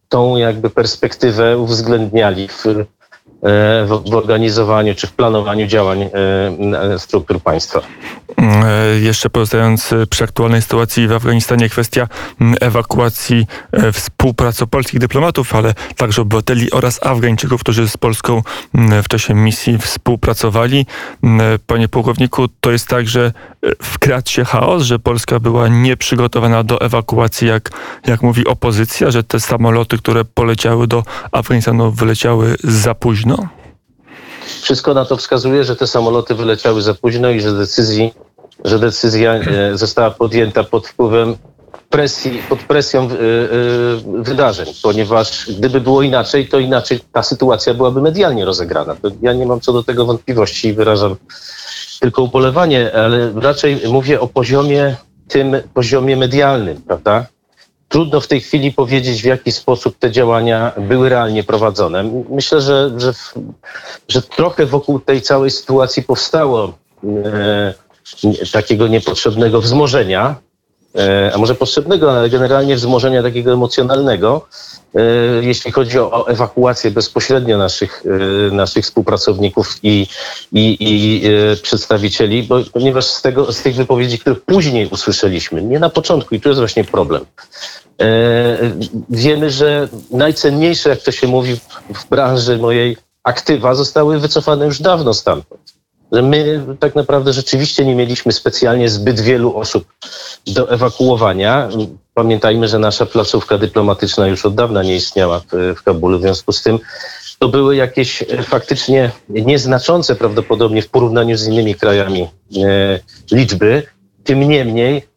tą 0.10 0.38
jakby 0.38 0.69
perspektywę 0.69 1.57
uwzględniali 1.57 2.48
w 2.48 2.65
E, 2.67 2.86
w 3.85 4.15
organizowaniu 4.15 4.95
czy 4.95 5.07
w 5.07 5.12
planowaniu 5.13 5.67
działań 5.67 6.01
e, 6.01 6.09
struktur 7.00 7.41
państwa. 7.41 7.81
E, 8.38 9.00
jeszcze 9.00 9.29
pozostając 9.29 9.93
przy 10.09 10.23
aktualnej 10.23 10.62
sytuacji 10.62 11.07
w 11.07 11.12
Afganistanie, 11.12 11.69
kwestia 11.69 12.07
ewakuacji 12.62 13.45
współpracy 13.93 14.67
polskich 14.67 15.00
dyplomatów, 15.00 15.55
ale 15.55 15.73
także 15.97 16.21
obywateli 16.21 16.71
oraz 16.71 17.05
Afgańczyków, 17.05 17.62
którzy 17.62 17.88
z 17.89 17.97
Polską 17.97 18.41
w 19.03 19.07
czasie 19.07 19.33
misji 19.33 19.77
współpracowali. 19.77 20.85
Panie 21.67 21.88
pułkowniku, 21.88 22.47
to 22.62 22.71
jest 22.71 22.88
tak, 22.88 23.07
że 23.07 23.31
wkradł 23.83 24.29
się 24.29 24.45
chaos, 24.45 24.83
że 24.83 25.00
Polska 25.00 25.39
była 25.39 25.67
nieprzygotowana 25.67 26.63
do 26.63 26.81
ewakuacji, 26.81 27.47
jak, 27.47 27.69
jak 28.07 28.21
mówi 28.21 28.47
opozycja, 28.47 29.12
że 29.12 29.23
te 29.23 29.39
samoloty, 29.39 29.97
które 29.97 30.25
poleciały 30.25 30.88
do 30.88 31.03
Afganistanu, 31.31 31.91
wyleciały 31.91 32.55
za 32.63 32.95
późno? 33.38 33.63
Wszystko 34.62 34.94
na 34.94 35.06
to 35.06 35.18
wskazuje, 35.18 35.63
że 35.63 35.75
te 35.75 35.88
samoloty 35.88 36.36
wyleciały 36.36 36.82
za 36.82 36.94
późno 36.94 37.30
i 37.30 37.42
że 37.42 37.54
decyzji, 37.54 38.13
że 38.66 38.80
decyzja 38.80 39.34
e, 39.34 39.78
została 39.78 40.12
podjęta 40.12 40.63
pod 40.63 40.88
wpływem 40.88 41.36
presji, 41.90 42.42
pod 42.50 42.60
presją 42.60 43.02
e, 43.02 43.06
e, 43.06 43.10
wydarzeń, 44.24 44.74
ponieważ 44.84 45.52
gdyby 45.58 45.82
było 45.82 46.02
inaczej, 46.02 46.48
to 46.48 46.60
inaczej 46.60 47.00
ta 47.12 47.24
sytuacja 47.24 47.74
byłaby 47.74 48.02
medialnie 48.02 48.46
rozegrana. 48.46 48.96
Ja 49.22 49.34
nie 49.34 49.46
mam 49.46 49.62
co 49.62 49.74
do 49.74 49.84
tego 49.84 50.06
wątpliwości 50.06 50.68
i 50.68 50.74
wyrażam 50.74 51.16
tylko 52.00 52.24
ubolewanie, 52.24 52.96
ale 52.96 53.32
raczej 53.36 53.82
mówię 53.90 54.20
o 54.22 54.28
poziomie 54.28 54.96
tym 55.28 55.56
poziomie 55.74 56.18
medialnym, 56.18 56.82
prawda? 56.82 57.25
Trudno 57.93 58.21
w 58.21 58.27
tej 58.27 58.41
chwili 58.41 58.71
powiedzieć, 58.71 59.21
w 59.21 59.25
jaki 59.25 59.51
sposób 59.51 59.97
te 60.00 60.12
działania 60.12 60.71
były 60.77 61.09
realnie 61.09 61.43
prowadzone. 61.43 62.23
Myślę, 62.29 62.62
że, 62.62 62.91
że, 62.97 63.13
że 64.07 64.21
trochę 64.21 64.65
wokół 64.65 65.00
tej 65.00 65.21
całej 65.21 65.51
sytuacji 65.51 66.03
powstało 66.03 66.73
e, 67.25 67.73
takiego 68.51 68.88
niepotrzebnego 68.88 69.62
wzmożenia, 69.62 70.35
a 71.33 71.38
może 71.38 71.55
potrzebnego, 71.55 72.12
ale 72.12 72.29
generalnie 72.29 72.75
wzmożenia 72.75 73.23
takiego 73.23 73.53
emocjonalnego, 73.53 74.47
e, 74.95 75.00
jeśli 75.41 75.71
chodzi 75.71 76.00
o, 76.00 76.27
ewakuację 76.27 76.91
bezpośrednio 76.91 77.57
naszych, 77.57 78.03
e, 78.05 78.55
naszych 78.55 78.85
współpracowników 78.85 79.79
i, 79.83 80.07
i, 80.51 80.77
i 80.79 81.23
przedstawicieli, 81.62 82.43
bo, 82.43 82.59
ponieważ 82.73 83.05
z, 83.05 83.21
tego, 83.21 83.53
z 83.53 83.62
tych 83.62 83.75
wypowiedzi, 83.75 84.19
które 84.19 84.35
później 84.35 84.88
usłyszeliśmy, 84.88 85.63
nie 85.63 85.79
na 85.79 85.89
początku, 85.89 86.35
i 86.35 86.41
tu 86.41 86.50
jest 86.50 86.59
właśnie 86.59 86.83
problem, 86.83 87.25
wiemy, 89.09 89.50
że 89.50 89.88
najcenniejsze, 90.12 90.89
jak 90.89 91.01
to 91.01 91.12
się 91.12 91.27
mówi 91.27 91.55
w 91.95 92.09
branży 92.09 92.57
mojej, 92.57 92.97
aktywa 93.23 93.75
zostały 93.75 94.19
wycofane 94.19 94.65
już 94.65 94.81
dawno 94.81 95.13
stamtąd 95.13 95.73
że 96.13 96.22
my 96.22 96.65
tak 96.79 96.96
naprawdę 96.96 97.34
rzeczywiście 97.34 97.86
nie 97.86 97.96
mieliśmy 97.96 98.32
specjalnie 98.32 98.89
zbyt 98.89 99.20
wielu 99.20 99.58
osób 99.58 99.86
do 100.48 100.72
ewakuowania. 100.72 101.70
Pamiętajmy, 102.13 102.67
że 102.67 102.79
nasza 102.79 103.05
placówka 103.05 103.58
dyplomatyczna 103.58 104.27
już 104.27 104.46
od 104.46 104.55
dawna 104.55 104.84
nie 104.84 104.96
istniała 104.96 105.39
w, 105.39 105.75
w 105.77 105.84
Kabulu, 105.84 106.20
w 106.20 106.22
związku 106.22 106.51
z 106.51 106.63
tym 106.63 106.79
to 107.39 107.50
były 107.50 107.75
jakieś 107.75 108.24
faktycznie 108.43 109.12
nieznaczące 109.29 110.15
prawdopodobnie 110.15 110.82
w 110.82 110.89
porównaniu 110.89 111.38
z 111.38 111.48
innymi 111.48 111.75
krajami 111.75 112.22
e, 112.22 113.00
liczby. 113.32 113.84
Tym 114.24 114.39
niemniej 114.39 114.98
E, 114.98 115.12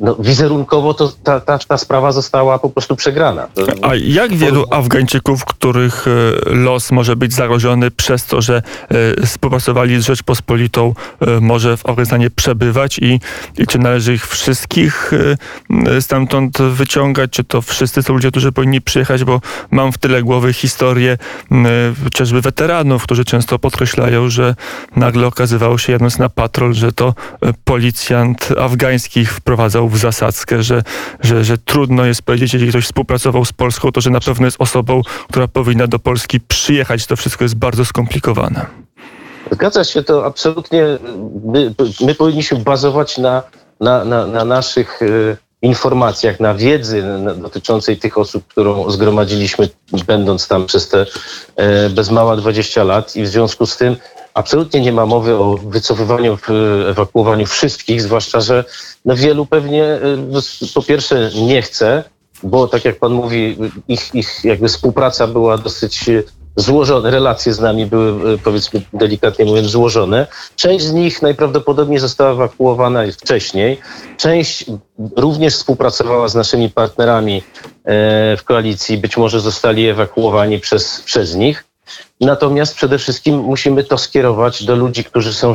no, 0.00 0.16
wizerunkowo 0.18 0.94
to 0.94 1.12
ta, 1.22 1.40
ta, 1.40 1.58
ta 1.58 1.78
sprawa 1.78 2.12
została 2.12 2.58
po 2.58 2.70
prostu 2.70 2.96
przegrana. 2.96 3.48
A 3.82 3.94
jak 3.94 4.34
wielu 4.34 4.64
Afgańczyków, 4.70 5.44
których 5.44 6.06
e, 6.08 6.10
los 6.54 6.90
może 6.90 7.16
być 7.16 7.32
zagrożony 7.32 7.90
przez 7.90 8.26
to, 8.26 8.42
że 8.42 8.62
e, 9.20 9.26
współpracowali 9.26 10.02
z 10.02 10.06
Rzeczpospolitą, 10.06 10.94
może 11.40 11.76
w 11.76 11.86
Afganistanie 11.86 12.30
przebywać 12.30 12.98
i, 12.98 13.20
i 13.58 13.66
czy 13.66 13.78
należy 13.78 14.14
ich 14.14 14.26
wszystkich 14.26 15.12
stamtąd 16.00 16.58
wyciągać, 16.58 17.30
czy 17.30 17.44
to 17.44 17.62
wszyscy 17.62 18.02
są 18.02 18.12
ludzie, 18.14 18.30
którzy 18.30 18.52
powinni 18.52 18.80
przyjechać, 18.80 19.24
bo 19.24 19.40
mam 19.70 19.92
w 19.92 19.98
tyle 19.98 20.22
głowy 20.22 20.52
historię 20.52 21.18
chociażby 22.04 22.40
weteranów, 22.40 23.02
którzy 23.02 23.24
często 23.24 23.58
podkreślają, 23.58 24.28
że 24.28 24.54
nagle 24.96 25.26
okazywało 25.26 25.78
się 25.78 25.92
jadąc 25.92 26.18
na 26.18 26.28
patrol, 26.28 26.74
że 26.74 26.92
to 26.92 27.14
policjant 27.64 28.48
afgański 28.58 29.09
wszystkich 29.10 29.32
wprowadzał 29.32 29.88
w 29.88 29.98
zasadzkę, 29.98 30.62
że, 30.62 30.82
że, 31.20 31.44
że 31.44 31.58
trudno 31.58 32.04
jest 32.04 32.22
powiedzieć, 32.22 32.52
jeżeli 32.52 32.70
ktoś 32.70 32.84
współpracował 32.84 33.44
z 33.44 33.52
Polską, 33.52 33.92
to 33.92 34.00
że 34.00 34.10
na 34.10 34.20
pewno 34.20 34.46
jest 34.46 34.60
osobą, 34.60 35.02
która 35.28 35.48
powinna 35.48 35.86
do 35.86 35.98
Polski 35.98 36.40
przyjechać. 36.40 37.06
To 37.06 37.16
wszystko 37.16 37.44
jest 37.44 37.54
bardzo 37.54 37.84
skomplikowane. 37.84 38.66
Zgadza 39.50 39.84
się, 39.84 40.02
to 40.02 40.26
absolutnie. 40.26 40.84
My, 41.44 41.74
my 42.00 42.14
powinniśmy 42.14 42.58
bazować 42.58 43.18
na, 43.18 43.42
na, 43.80 44.04
na, 44.04 44.26
na 44.26 44.44
naszych 44.44 45.02
y, 45.02 45.36
informacjach, 45.62 46.40
na 46.40 46.54
wiedzy 46.54 47.04
dotyczącej 47.36 47.96
tych 47.96 48.18
osób, 48.18 48.46
którą 48.46 48.90
zgromadziliśmy, 48.90 49.68
będąc 50.06 50.48
tam 50.48 50.66
przez 50.66 50.88
te 50.88 51.06
e, 51.56 51.90
bez 51.90 52.10
mała 52.10 52.36
20 52.36 52.84
lat 52.84 53.16
i 53.16 53.22
w 53.22 53.28
związku 53.28 53.66
z 53.66 53.76
tym 53.76 53.96
absolutnie 54.34 54.80
nie 54.80 54.92
ma 54.92 55.06
mowy 55.06 55.36
o 55.36 55.56
wycofywaniu, 55.56 56.38
ewakuowaniu 56.90 57.46
wszystkich, 57.46 58.02
zwłaszcza, 58.02 58.40
że 58.40 58.64
no 59.04 59.16
wielu 59.16 59.46
pewnie 59.46 59.84
e, 59.84 60.00
po 60.74 60.82
pierwsze 60.82 61.30
nie 61.34 61.62
chce, 61.62 62.04
bo 62.42 62.68
tak 62.68 62.84
jak 62.84 62.98
pan 62.98 63.12
mówi, 63.12 63.56
ich, 63.88 64.14
ich 64.14 64.40
jakby 64.44 64.68
współpraca 64.68 65.26
była 65.26 65.58
dosyć 65.58 66.10
złożone, 66.56 67.10
relacje 67.10 67.54
z 67.54 67.60
nami 67.60 67.86
były, 67.86 68.34
e, 68.34 68.38
powiedzmy 68.38 68.82
delikatnie 68.92 69.44
mówiąc, 69.44 69.68
złożone. 69.68 70.26
Część 70.56 70.84
z 70.84 70.92
nich 70.92 71.22
najprawdopodobniej 71.22 71.98
została 71.98 72.30
ewakuowana 72.30 73.02
wcześniej. 73.12 73.78
Część 74.16 74.64
również 75.16 75.54
współpracowała 75.54 76.28
z 76.28 76.34
naszymi 76.34 76.70
partnerami 76.70 77.42
e, 77.84 78.36
w 78.36 78.44
koalicji, 78.44 78.98
być 78.98 79.16
może 79.16 79.40
zostali 79.40 79.88
ewakuowani 79.88 80.58
przez, 80.58 81.00
przez 81.00 81.34
nich. 81.34 81.69
Natomiast 82.20 82.74
przede 82.74 82.98
wszystkim 82.98 83.38
musimy 83.38 83.84
to 83.84 83.98
skierować 83.98 84.64
do 84.64 84.76
ludzi, 84.76 85.04
którzy 85.04 85.34
są, 85.34 85.54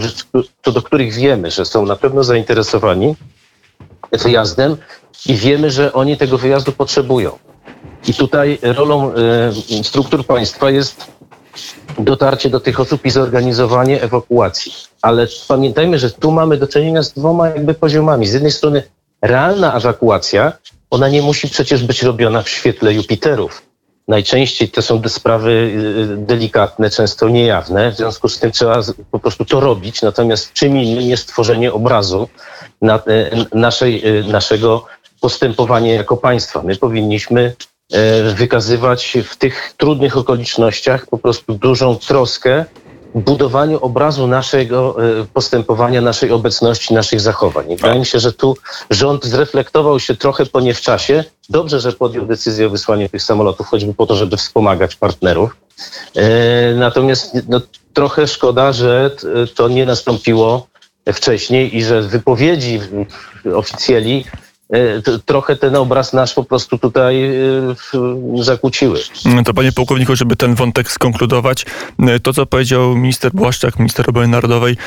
to 0.62 0.72
do 0.72 0.82
których 0.82 1.14
wiemy, 1.14 1.52
że 1.52 1.66
są 1.66 1.86
na 1.86 1.96
pewno 1.96 2.24
zainteresowani 2.24 3.16
wyjazdem 4.12 4.78
i 5.26 5.36
wiemy, 5.36 5.72
że 5.72 5.94
oni 5.94 6.18
tego 6.18 6.38
wyjazdu 6.38 6.72
potrzebują. 6.72 7.40
I 8.08 8.14
tutaj 8.14 8.60
rolą 8.62 9.14
e, 9.14 9.84
struktur 9.84 10.26
państwa 10.26 10.70
jest 10.70 11.08
dotarcie 12.00 12.50
do 12.50 12.60
tych 12.60 12.80
osób 12.80 13.06
i 13.06 13.10
zorganizowanie 13.10 14.02
ewakuacji. 14.02 14.72
Ale 15.02 15.28
pamiętajmy, 15.48 16.00
że 16.00 16.12
tu 16.12 16.32
mamy 16.32 16.58
do 16.58 16.68
czynienia 16.68 17.04
z 17.04 17.14
dwoma 17.14 17.50
jakby 17.50 17.74
poziomami. 17.74 18.28
Z 18.28 18.34
jednej 18.34 18.52
strony 18.52 18.84
realna 19.22 19.74
ewakuacja, 19.74 20.54
ona 20.90 21.10
nie 21.10 21.22
musi 21.22 21.50
przecież 21.50 21.84
być 21.84 22.04
robiona 22.04 22.42
w 22.42 22.50
świetle 22.50 22.94
Jupiterów. 22.94 23.62
Najczęściej 24.08 24.70
to 24.70 24.82
są 24.82 25.02
sprawy 25.08 25.52
y, 25.52 26.18
delikatne, 26.18 26.90
często 26.90 27.30
niejawne, 27.30 27.92
w 27.92 27.98
związku 27.98 28.30
z 28.30 28.40
tym 28.40 28.52
trzeba 28.52 28.82
po 29.12 29.20
prostu 29.20 29.46
to 29.46 29.60
robić. 29.60 30.02
Natomiast 30.02 30.54
czym 30.54 30.78
innym 30.78 31.04
jest 31.04 31.28
tworzenie 31.28 31.74
obrazu 31.74 32.30
na, 32.82 32.98
y, 32.98 33.02
naszej, 33.54 34.20
y, 34.20 34.24
naszego 34.24 34.86
postępowania 35.22 35.94
jako 35.94 36.18
państwa. 36.18 36.62
My 36.64 36.76
powinniśmy 36.76 37.56
wykazywać 38.36 39.18
w 39.24 39.36
tych 39.38 39.74
trudnych 39.78 40.18
okolicznościach 40.18 41.08
po 41.08 41.18
prostu 41.18 41.54
dużą 41.54 41.96
troskę 41.96 42.66
budowaniu 43.16 43.80
obrazu 43.80 44.28
naszego 44.28 44.96
e, 45.22 45.26
postępowania, 45.34 46.02
naszej 46.02 46.32
obecności, 46.32 46.94
naszych 46.94 47.22
zachowań. 47.22 47.72
I 47.72 47.76
wydaje 47.76 48.00
mi 48.00 48.06
się, 48.06 48.20
że 48.20 48.34
tu 48.34 48.58
rząd 48.90 49.26
zreflektował 49.26 50.00
się 50.00 50.16
trochę 50.16 50.46
po 50.46 50.60
nie 50.62 50.74
w 50.74 50.82
czasie. 50.82 51.24
Dobrze, 51.50 51.80
że 51.80 51.92
podjął 51.92 52.26
decyzję 52.26 52.68
o 52.68 52.70
wysłaniu 52.70 53.10
tych 53.10 53.24
samolotów, 53.24 53.68
choćby 53.68 53.94
po 53.94 54.06
to, 54.06 54.16
żeby 54.16 54.38
wspomagać 54.38 54.96
partnerów. 54.96 55.58
E, 56.16 56.76
natomiast 56.76 57.38
no, 57.50 57.62
trochę 57.94 58.28
szkoda, 58.28 58.74
że 58.74 59.12
to 59.56 59.68
nie 59.68 59.86
nastąpiło 59.86 60.68
wcześniej 61.14 61.78
i 61.78 61.84
że 61.84 62.02
wypowiedzi 62.02 62.80
oficjeli 63.56 64.26
trochę 65.26 65.56
ten 65.56 65.76
obraz 65.76 66.14
nasz 66.14 66.34
po 66.34 66.44
prostu 66.44 66.78
tutaj 66.78 67.32
zakłóciły. 68.40 69.00
To 69.46 69.54
panie 69.54 69.72
pułkowniku, 69.72 70.16
żeby 70.16 70.36
ten 70.36 70.56
wątek 70.56 70.92
skonkludować, 70.92 71.66
to 72.24 72.34
co 72.34 72.46
powiedział 72.46 72.96
minister 72.96 73.32
Błaszczak, 73.32 73.80
minister 73.80 74.10
obrony 74.10 74.28
narodowej, 74.28 74.78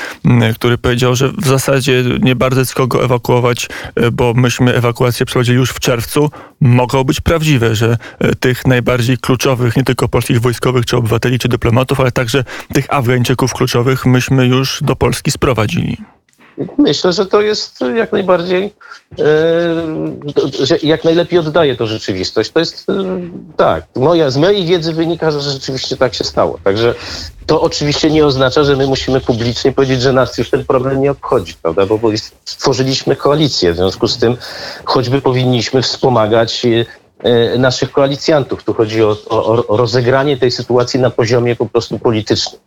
który 0.55 0.79
powiedział, 0.79 1.17
że 1.17 1.29
w 1.29 1.47
zasadzie 1.47 2.05
nie 2.21 2.37
bardzo 2.37 2.61
jest 2.61 2.75
kogo 2.75 3.05
ewakuować, 3.05 3.69
bo 4.13 4.35
myśmy 4.35 4.75
ewakuację 4.75 5.27
przeprowadzili 5.27 5.59
już 5.59 5.71
w 5.71 5.81
czerwcu, 5.81 6.31
mogą 6.61 7.05
być 7.05 7.21
prawdziwe, 7.21 7.75
że 7.75 7.97
tych 8.41 8.67
najbardziej 8.67 9.19
kluczowych, 9.19 9.77
nie 9.77 9.85
tylko 9.85 10.09
polskich 10.09 10.41
wojskowych, 10.41 10.87
czy 10.87 10.97
obywateli, 10.97 11.39
czy 11.39 11.49
dyplomatów, 11.49 12.01
ale 12.01 12.13
także 12.13 12.45
tych 12.73 12.95
Afgańczyków 12.95 13.55
kluczowych 13.55 14.07
myśmy 14.07 14.47
już 14.47 14.79
do 14.83 14.97
Polski 14.97 15.31
sprowadzili. 15.31 15.97
Myślę, 16.79 17.13
że 17.13 17.27
to 17.27 17.41
jest 17.41 17.81
jak 17.97 18.13
najbardziej, 18.13 18.75
e, 19.19 20.79
jak 20.83 21.05
najlepiej 21.05 21.39
oddaje 21.39 21.77
to 21.77 21.87
rzeczywistość. 21.87 22.51
To 22.51 22.61
jest 22.61 22.87
e, 22.91 22.95
tak. 23.57 23.85
Moja, 23.97 24.31
z 24.31 24.37
mojej 24.37 24.67
wiedzy 24.67 24.93
wynika, 24.93 25.31
że 25.31 25.41
rzeczywiście 25.41 25.97
tak 25.97 26.15
się 26.15 26.25
stało. 26.25 26.59
Także 26.65 26.95
to 27.47 27.61
oczywiście 27.61 28.11
nie 28.11 28.27
oznacza, 28.27 28.65
że 28.65 28.77
my 28.77 28.87
musimy 28.87 29.21
publicznie 29.21 29.73
powiedzieć, 29.73 30.03
że 30.03 30.13
nas 30.13 30.39
już 30.39 30.51
ten 30.51 30.65
problem 30.65 31.01
nie 31.03 31.11
obchodzi, 31.11 31.55
prawda? 31.63 31.87
Bo, 31.87 31.99
bo 31.99 32.09
stworzyliśmy 32.45 33.17
koalicję. 33.17 33.73
W 33.73 33.77
związku 33.77 34.09
z 34.09 34.19
tym 34.19 34.37
choćby 34.85 35.21
powinniśmy 35.21 35.83
wspomagać 35.83 36.67
e, 37.25 37.59
naszych 37.59 37.93
koalicjantów. 37.93 38.65
Tu 38.65 38.75
chodzi 38.75 39.03
o, 39.03 39.17
o, 39.29 39.67
o 39.67 39.77
rozegranie 39.77 40.37
tej 40.37 40.51
sytuacji 40.51 41.01
na 41.01 41.11
poziomie 41.11 41.57
po 41.57 41.67
prostu 41.67 41.99
politycznym. 41.99 42.61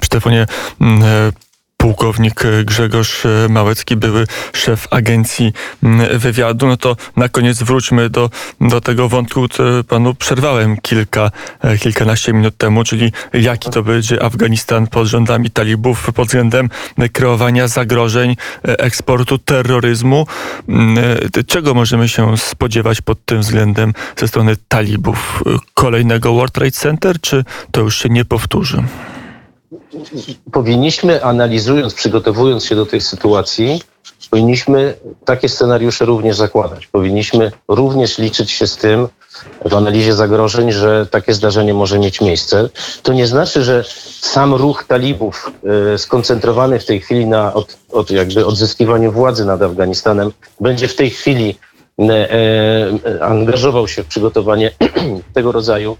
Przy 0.00 0.10
telefonie 0.10 0.46
mm, 0.80 1.32
pułkownik 1.82 2.42
Grzegorz 2.64 3.22
Małecki, 3.48 3.96
były 3.96 4.26
szef 4.52 4.88
agencji 4.90 5.52
wywiadu. 6.12 6.66
No 6.66 6.76
to 6.76 6.96
na 7.16 7.28
koniec 7.28 7.62
wróćmy 7.62 8.10
do, 8.10 8.30
do 8.60 8.80
tego 8.80 9.08
wątku, 9.08 9.48
który 9.48 9.84
panu 9.84 10.14
przerwałem 10.14 10.76
kilka, 10.76 11.30
e, 11.60 11.78
kilkanaście 11.78 12.32
minut 12.32 12.56
temu, 12.56 12.84
czyli 12.84 13.12
jaki 13.32 13.70
to 13.70 13.82
będzie 13.82 14.22
Afganistan 14.22 14.86
pod 14.86 15.06
rządami 15.06 15.50
talibów 15.50 16.12
pod 16.14 16.26
względem 16.26 16.68
kreowania 17.12 17.68
zagrożeń, 17.68 18.36
e, 18.68 18.78
eksportu 18.78 19.38
terroryzmu. 19.38 20.26
E, 21.38 21.44
czego 21.44 21.74
możemy 21.74 22.08
się 22.08 22.38
spodziewać 22.38 23.00
pod 23.00 23.24
tym 23.24 23.40
względem 23.40 23.94
ze 24.16 24.28
strony 24.28 24.56
talibów? 24.68 25.42
Kolejnego 25.74 26.34
World 26.34 26.52
Trade 26.52 26.70
Center, 26.70 27.20
czy 27.20 27.44
to 27.70 27.80
już 27.80 28.02
się 28.02 28.08
nie 28.08 28.24
powtórzy? 28.24 28.82
Powinniśmy, 30.52 31.24
analizując, 31.24 31.94
przygotowując 31.94 32.64
się 32.64 32.76
do 32.76 32.86
tej 32.86 33.00
sytuacji, 33.00 33.82
powinniśmy 34.30 34.94
takie 35.24 35.48
scenariusze 35.48 36.04
również 36.04 36.36
zakładać. 36.36 36.86
Powinniśmy 36.86 37.52
również 37.68 38.18
liczyć 38.18 38.50
się 38.50 38.66
z 38.66 38.76
tym 38.76 39.08
w 39.64 39.74
analizie 39.74 40.14
zagrożeń, 40.14 40.72
że 40.72 41.06
takie 41.06 41.34
zdarzenie 41.34 41.74
może 41.74 41.98
mieć 41.98 42.20
miejsce. 42.20 42.68
To 43.02 43.12
nie 43.12 43.26
znaczy, 43.26 43.64
że 43.64 43.84
sam 44.20 44.54
ruch 44.54 44.84
talibów 44.84 45.52
e, 45.94 45.98
skoncentrowany 45.98 46.78
w 46.78 46.84
tej 46.84 47.00
chwili 47.00 47.26
na 47.26 47.54
od, 47.54 47.78
od 47.92 48.10
jakby 48.10 48.46
odzyskiwaniu 48.46 49.12
władzy 49.12 49.44
nad 49.44 49.62
Afganistanem 49.62 50.32
będzie 50.60 50.88
w 50.88 50.96
tej 50.96 51.10
chwili 51.10 51.58
e, 51.98 52.04
e, 52.04 53.24
angażował 53.24 53.88
się 53.88 54.02
w 54.02 54.06
przygotowanie 54.06 54.70
tego 55.34 55.52
rodzaju 55.52 55.96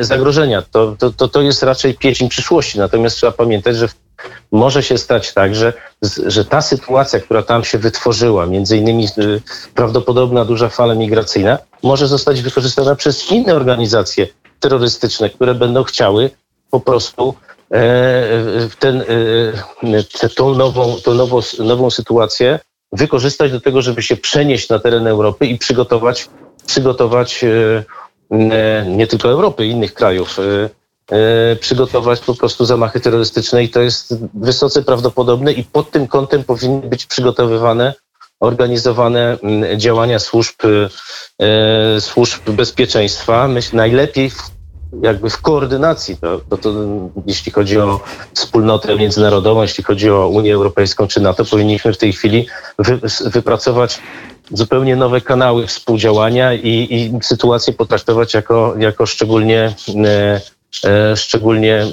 zagrożenia. 0.00 0.62
To, 0.62 0.96
to, 1.16 1.28
to 1.28 1.42
jest 1.42 1.62
raczej 1.62 1.94
pieśń 1.94 2.28
przyszłości. 2.28 2.78
Natomiast 2.78 3.16
trzeba 3.16 3.32
pamiętać, 3.32 3.76
że 3.76 3.88
może 4.52 4.82
się 4.82 4.98
stać 4.98 5.32
tak, 5.32 5.54
że, 5.54 5.72
że 6.26 6.44
ta 6.44 6.62
sytuacja, 6.62 7.20
która 7.20 7.42
tam 7.42 7.64
się 7.64 7.78
wytworzyła, 7.78 8.46
między 8.46 8.76
innymi 8.76 9.04
y, 9.18 9.40
prawdopodobna 9.74 10.44
duża 10.44 10.68
fala 10.68 10.94
migracyjna, 10.94 11.58
może 11.82 12.08
zostać 12.08 12.42
wykorzystana 12.42 12.94
przez 12.94 13.30
inne 13.30 13.54
organizacje 13.54 14.26
terrorystyczne, 14.60 15.30
które 15.30 15.54
będą 15.54 15.84
chciały 15.84 16.30
po 16.70 16.80
prostu 16.80 17.34
e, 17.70 18.28
ten, 18.78 19.04
e, 20.22 20.28
tą, 20.28 20.54
nową, 20.54 20.96
tą 21.04 21.14
nową, 21.14 21.40
nową 21.58 21.90
sytuację 21.90 22.58
wykorzystać 22.92 23.52
do 23.52 23.60
tego, 23.60 23.82
żeby 23.82 24.02
się 24.02 24.16
przenieść 24.16 24.68
na 24.68 24.78
teren 24.78 25.06
Europy 25.06 25.46
i 25.46 25.58
przygotować, 25.58 26.28
przygotować 26.66 27.44
E, 27.44 27.84
nie 28.86 29.06
tylko 29.06 29.28
Europy, 29.28 29.66
innych 29.66 29.94
krajów, 29.94 30.38
e, 30.38 30.70
e, 31.16 31.56
przygotować 31.56 32.20
po 32.20 32.34
prostu 32.34 32.64
zamachy 32.64 33.00
terrorystyczne 33.00 33.64
i 33.64 33.68
to 33.68 33.80
jest 33.80 34.14
wysoce 34.34 34.82
prawdopodobne 34.82 35.52
i 35.52 35.64
pod 35.64 35.90
tym 35.90 36.06
kątem 36.06 36.44
powinny 36.44 36.88
być 36.88 37.06
przygotowywane, 37.06 37.94
organizowane 38.40 39.38
działania 39.76 40.18
służb, 40.18 40.54
służb 42.00 42.50
bezpieczeństwa. 42.50 43.48
Myślę, 43.48 43.76
najlepiej 43.76 44.30
jakby 45.02 45.30
w 45.30 45.42
koordynacji, 45.42 46.16
to, 46.16 46.40
to, 46.50 46.56
to, 46.56 46.70
jeśli 47.26 47.52
chodzi 47.52 47.78
o 47.78 48.00
wspólnotę 48.34 48.96
międzynarodową, 48.96 49.62
jeśli 49.62 49.84
chodzi 49.84 50.10
o 50.10 50.28
Unię 50.28 50.54
Europejską 50.54 51.06
czy 51.06 51.20
NATO, 51.20 51.44
powinniśmy 51.44 51.92
w 51.92 51.98
tej 51.98 52.12
chwili 52.12 52.46
wy, 52.78 53.00
wypracować 53.30 54.00
zupełnie 54.52 54.96
nowe 54.96 55.20
kanały 55.20 55.66
współdziałania 55.66 56.54
i, 56.54 56.86
i 56.90 57.12
sytuację 57.22 57.72
potraktować 57.72 58.34
jako, 58.34 58.74
jako 58.78 59.06
szczególnie 59.06 59.74
e, 60.04 60.40
e 60.84 61.16
szczególnie 61.16 61.74
e, 61.74 61.86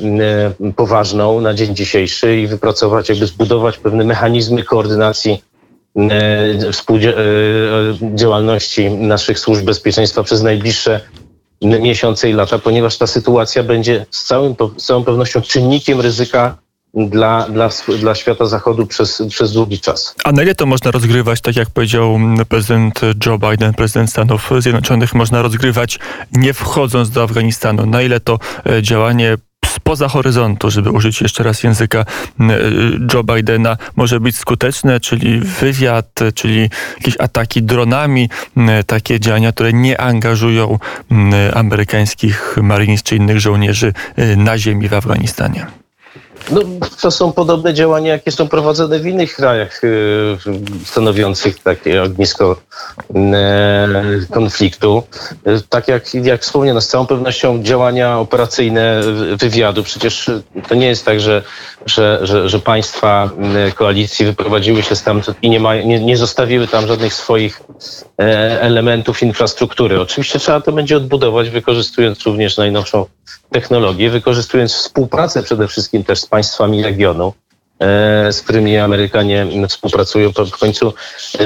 poważną 0.76 1.42
na 1.42 1.54
dzień 1.54 1.76
dzisiejszy 1.76 2.38
i 2.38 2.48
wypracować, 2.48 3.10
jakby 3.10 3.28
zbudować 3.28 3.78
pewne 3.78 4.04
mechanizmy 4.04 4.64
koordynacji 4.64 5.44
e, 5.98 6.72
współdziałalności 6.72 8.90
naszych 8.90 9.40
służb 9.40 9.66
bezpieczeństwa 9.66 10.24
przez 10.24 10.42
najbliższe 10.42 11.02
miesiące 11.62 12.30
i 12.30 12.34
lata, 12.34 12.60
ponieważ 12.60 12.98
ta 12.98 13.08
sytuacja 13.08 13.64
będzie 13.64 14.06
z, 14.10 14.24
całym, 14.24 14.56
z 14.78 14.86
całą 14.86 15.04
pewnością 15.04 15.42
czynnikiem 15.42 16.02
ryzyka 16.02 16.58
dla, 16.94 17.50
dla, 17.50 17.70
dla 18.00 18.16
świata 18.16 18.46
zachodu 18.46 18.88
przez, 18.88 19.24
przez 19.30 19.54
długi 19.54 19.80
czas. 19.80 20.16
A 20.24 20.32
na 20.32 20.44
ile 20.44 20.56
to 20.56 20.66
można 20.66 20.92
rozgrywać, 20.92 21.42
tak 21.42 21.56
jak 21.56 21.70
powiedział 21.70 22.20
prezydent 22.50 23.02
Joe 23.26 23.38
Biden, 23.38 23.74
prezydent 23.74 24.10
Stanów 24.10 24.50
Zjednoczonych, 24.60 25.14
można 25.14 25.42
rozgrywać 25.42 26.00
nie 26.32 26.54
wchodząc 26.54 27.10
do 27.10 27.24
Afganistanu? 27.24 27.86
Na 27.86 28.02
ile 28.02 28.20
to 28.20 28.40
e, 28.66 28.82
działanie 28.82 29.38
spoza 29.66 30.08
horyzontu, 30.08 30.72
żeby 30.72 30.92
użyć 30.92 31.22
jeszcze 31.22 31.44
raz 31.44 31.64
języka 31.64 32.00
e, 32.00 32.06
Joe 33.14 33.24
Bidena, 33.24 33.78
może 33.96 34.20
być 34.20 34.36
skuteczne, 34.38 35.00
czyli 35.00 35.40
wywiad, 35.40 36.20
czyli 36.36 36.70
jakieś 36.98 37.20
ataki 37.20 37.64
dronami, 37.64 38.30
takie 38.88 39.20
działania, 39.20 39.52
które 39.52 39.74
nie 39.74 40.02
angażują 40.02 40.80
amerykańskich 41.54 42.58
Marines 42.62 43.04
czy 43.04 43.16
innych 43.16 43.40
żołnierzy 43.40 43.94
e, 44.16 44.36
na 44.36 44.58
ziemi 44.58 44.90
w 44.90 44.94
Afganistanie. 44.94 45.81
No, 46.50 46.62
to 47.02 47.12
są 47.12 47.32
podobne 47.32 47.74
działania, 47.74 48.12
jakie 48.12 48.32
są 48.32 48.48
prowadzone 48.48 49.00
w 49.00 49.08
innych 49.08 49.36
krajach 49.36 49.84
y, 49.84 50.38
stanowiących 50.86 51.60
takie 51.60 52.04
ognisko 52.04 52.56
y, 53.10 54.28
konfliktu. 54.32 55.04
Y, 55.48 55.62
tak 55.70 55.88
jak, 55.88 56.14
jak 56.14 56.42
wspomniano, 56.42 56.82
z 56.82 56.88
całą 56.88 57.08
pewnością 57.08 57.64
działania 57.64 58.20
operacyjne 58.20 59.02
wywiadu. 59.40 59.84
Przecież 59.84 60.32
to 60.68 60.76
nie 60.76 60.88
jest 60.88 61.06
tak, 61.06 61.20
że, 61.20 61.44
że, 61.86 62.20
że, 62.22 62.50
że 62.50 62.60
państwa 62.60 63.30
koalicji 63.76 64.26
wyprowadziły 64.26 64.84
się 64.84 64.96
stamtąd 64.96 65.38
i 65.42 65.50
nie, 65.50 65.60
ma, 65.60 65.76
nie, 65.76 66.00
nie 66.00 66.18
zostawiły 66.18 66.68
tam 66.68 66.88
żadnych 66.88 67.14
swoich 67.14 67.62
e, 68.20 68.62
elementów 68.62 69.24
infrastruktury. 69.24 70.02
Oczywiście 70.02 70.40
trzeba 70.40 70.62
to 70.62 70.72
będzie 70.72 70.98
odbudować, 70.98 71.50
wykorzystując 71.50 72.26
również 72.26 72.58
najnowszą 72.58 73.06
technologię, 73.52 74.10
wykorzystując 74.10 74.74
współpracę 74.74 75.44
przede 75.44 75.68
wszystkim 75.68 76.04
też 76.04 76.20
z 76.20 76.26
państwami 76.26 76.84
regionu, 76.84 77.34
e, 77.80 78.34
z 78.34 78.42
którymi 78.42 78.78
Amerykanie 78.78 79.48
współpracują, 79.68 80.32
w 80.32 80.58
końcu 80.58 80.88
e, 80.88 81.44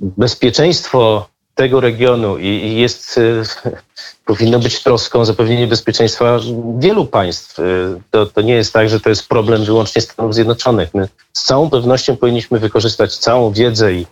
bezpieczeństwo 0.00 1.28
tego 1.56 1.80
regionu 1.80 2.38
i 2.38 2.76
jest, 2.76 3.18
e, 3.18 3.70
powinno 4.30 4.58
być 4.58 4.82
troską 4.82 5.24
zapewnienie 5.24 5.66
bezpieczeństwa 5.66 6.38
wielu 6.78 7.06
państw. 7.06 7.58
To, 8.10 8.26
to 8.26 8.40
nie 8.40 8.54
jest 8.54 8.72
tak, 8.72 8.88
że 8.88 9.00
to 9.00 9.08
jest 9.08 9.28
problem 9.28 9.64
wyłącznie 9.64 10.02
Stanów 10.02 10.34
Zjednoczonych. 10.34 10.94
My 10.94 11.08
z 11.32 11.44
całą 11.44 11.70
pewnością 11.70 12.16
powinniśmy 12.16 12.58
wykorzystać 12.58 13.16
całą 13.16 13.52
wiedzę 13.52 13.92
i 13.92 14.06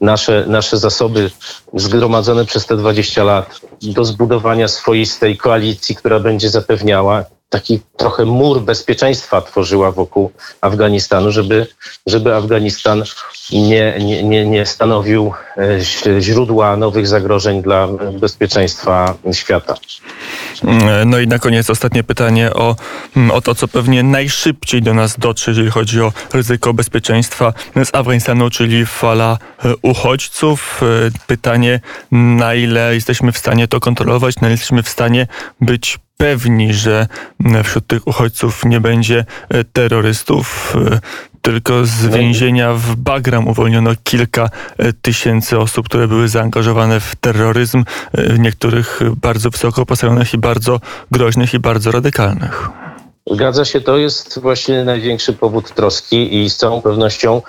nasze, 0.00 0.44
nasze 0.46 0.76
zasoby 0.76 1.30
zgromadzone 1.74 2.44
przez 2.44 2.66
te 2.66 2.76
20 2.76 3.24
lat 3.24 3.60
do 3.82 4.04
zbudowania 4.04 4.68
swoistej 4.68 5.36
koalicji, 5.36 5.96
która 5.96 6.20
będzie 6.20 6.50
zapewniała 6.50 7.24
taki 7.52 7.80
trochę 7.96 8.24
mur 8.24 8.60
bezpieczeństwa 8.60 9.40
tworzyła 9.40 9.92
wokół 9.92 10.30
Afganistanu, 10.60 11.32
żeby, 11.32 11.66
żeby 12.06 12.34
Afganistan 12.34 13.02
nie, 13.52 13.94
nie, 14.00 14.22
nie, 14.22 14.46
nie 14.46 14.66
stanowił 14.66 15.32
e, 15.56 16.20
źródła 16.20 16.76
nowych 16.76 17.06
zagrożeń 17.06 17.62
dla 17.62 17.88
bezpieczeństwa 18.20 19.14
świata. 19.32 19.74
No 21.06 21.18
i 21.18 21.26
na 21.26 21.38
koniec 21.38 21.70
ostatnie 21.70 22.04
pytanie 22.04 22.54
o, 22.54 22.76
o 23.32 23.40
to, 23.40 23.54
co 23.54 23.68
pewnie 23.68 24.02
najszybciej 24.02 24.82
do 24.82 24.94
nas 24.94 25.18
dotrze, 25.18 25.50
jeżeli 25.50 25.70
chodzi 25.70 26.00
o 26.00 26.12
ryzyko 26.32 26.74
bezpieczeństwa 26.74 27.52
z 27.84 27.94
Afganistanu, 27.94 28.50
czyli 28.50 28.86
fala 28.86 29.38
e, 29.64 29.74
uchodźców. 29.82 30.80
E, 30.82 30.86
pytanie, 31.26 31.80
na 32.12 32.54
ile 32.54 32.94
jesteśmy 32.94 33.32
w 33.32 33.38
stanie 33.38 33.68
to 33.68 33.80
kontrolować, 33.80 34.36
na 34.36 34.48
ile 34.48 34.50
jesteśmy 34.50 34.82
w 34.82 34.88
stanie 34.88 35.26
być 35.60 35.98
pewni, 36.22 36.74
że 36.74 37.06
wśród 37.64 37.86
tych 37.86 38.06
uchodźców 38.06 38.64
nie 38.64 38.80
będzie 38.80 39.24
e, 39.48 39.64
terrorystów. 39.64 40.76
Tylko 41.42 41.86
z 41.86 42.06
więzienia 42.06 42.74
w 42.74 42.96
Bagram 42.96 43.48
uwolniono 43.48 43.90
kilka 44.04 44.50
tysięcy 45.02 45.58
osób, 45.58 45.88
które 45.88 46.08
były 46.08 46.28
zaangażowane 46.28 47.00
w 47.00 47.16
terroryzm, 47.16 47.84
niektórych 48.38 49.00
bardzo 49.20 49.50
wysoko 49.50 49.86
postawionych 49.86 50.34
i 50.34 50.38
bardzo 50.38 50.80
groźnych 51.10 51.54
i 51.54 51.58
bardzo 51.58 51.90
radykalnych. 51.90 52.68
Zgadza 53.30 53.64
się, 53.64 53.80
to 53.80 53.96
jest 53.96 54.38
właśnie 54.38 54.84
największy 54.84 55.32
powód 55.32 55.74
troski 55.74 56.42
i 56.44 56.50
z 56.50 56.56
całą 56.56 56.82
pewnością 56.82 57.42